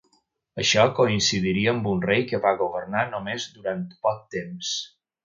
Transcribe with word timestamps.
Això 0.61 0.85
coincidiria 0.99 1.69
amb 1.73 1.89
un 1.91 2.01
rei 2.11 2.23
que 2.31 2.39
va 2.45 2.53
governar 2.63 3.05
només 3.13 3.47
durant 3.59 3.85
poc 4.07 4.25
temps. 4.39 4.73